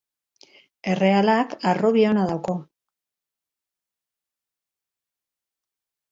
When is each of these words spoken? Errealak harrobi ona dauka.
Errealak 0.93 1.51
harrobi 1.71 2.05
ona 2.11 2.23
dauka. 2.31 2.55